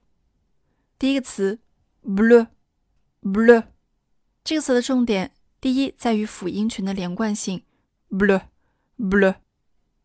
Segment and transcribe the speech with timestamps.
[0.96, 1.58] 第一个词
[2.04, 3.64] bleu，bleu
[4.44, 7.64] 这个词的重点，第一在于辅音群的连贯性
[8.99, 9.35] bl。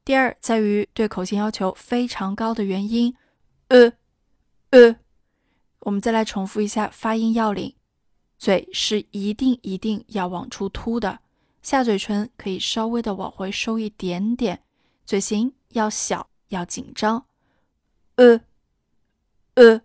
[0.04, 3.14] 第二在于对口型要求非常高的元音
[3.68, 3.92] ，e
[4.70, 4.96] e。
[5.80, 7.74] 我们再来重复一下发音要领：
[8.36, 11.20] 嘴是一定一定要往出凸的。
[11.62, 14.62] 下嘴唇可以稍微的往回收一点点，
[15.04, 17.26] 嘴型要小，要紧张。
[18.16, 18.40] 呃，
[19.54, 19.82] 呃，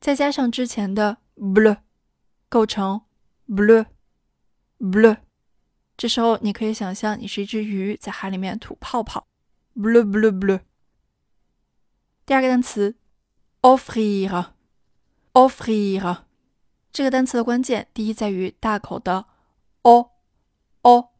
[0.00, 1.78] 再加上之前的 ble，
[2.48, 3.02] 构成
[3.48, 5.23] bleu，bleu。
[5.96, 9.28] 这时候你可以想象你是一只鱼在海里面吐泡泡
[9.76, 10.60] ，blue blue blue。
[12.26, 12.96] 第二个单词
[13.62, 16.22] offrir，offrir，
[16.92, 19.26] 这个单词的关键第一在于大口的
[19.82, 20.10] o。
[20.82, 21.10] 哦，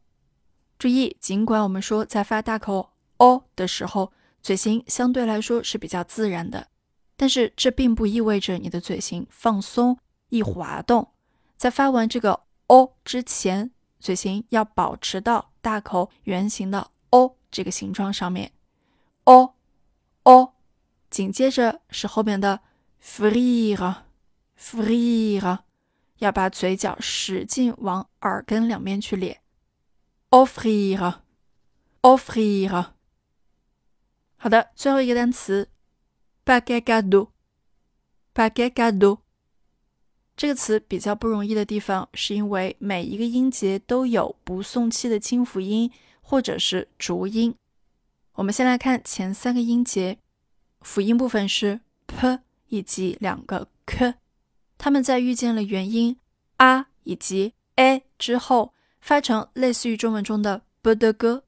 [0.77, 6.67] 注意，尽管我们说在发大口哦的时候，嘴型相对来说是比较自然的，
[7.15, 9.97] 但是这并不意味着你的嘴型放松
[10.29, 11.13] 易滑动。
[11.57, 13.71] 在发完这个哦之前，
[14.05, 18.51] 嘴型要保持到大口圆形的 O 这个形状上面。
[19.23, 20.53] ，O，O，，
[21.09, 22.59] 紧接着是后面的
[23.03, 23.97] free，free，
[26.19, 29.41] 要把嘴角使劲往耳根两边去咧。
[30.29, 32.91] offrir，offrir。
[34.37, 35.71] 好的，最后一个单词
[36.45, 39.24] ，paquet cadeau，paquet cadeau。
[40.35, 47.55] 这个词比较不容易的地方，是因为每一个音节都有不送气的清辅音或者是浊音。
[48.33, 50.17] 我们先来看前三个音节，
[50.81, 54.15] 辅音部分是 p 以及两个 k，
[54.77, 56.17] 它们在遇见了元音
[56.57, 58.73] a 以及 a 之后。
[59.01, 61.43] 发成类似于中文中的 b 的歌，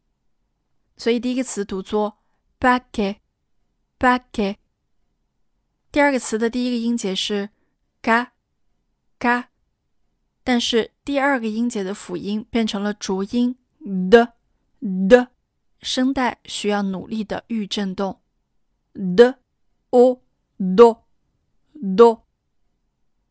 [0.96, 2.20] 所以第一个词读作
[2.60, 4.58] back，back。
[5.92, 7.50] 第二个词的第一个音节是
[8.04, 8.28] ga
[9.18, 9.50] 嘎
[10.44, 13.58] 但是第二个音节的辅音变成了浊音
[14.12, 14.34] 的
[14.80, 15.30] 的
[15.82, 18.22] 声带需要努力的预振动
[18.94, 19.40] 的
[19.90, 20.22] 哦
[20.76, 21.08] 哆
[21.96, 22.28] 哆。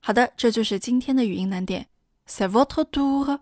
[0.00, 1.88] 好的，这就是今天的语音难点。
[2.26, 3.38] C'est votre tour。